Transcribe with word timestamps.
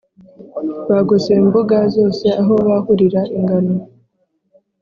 bagose 0.91 1.29
imbuga 1.41 1.77
zose 1.95 2.25
aho 2.41 2.53
bahurira 2.67 3.21
ingano 3.37 3.75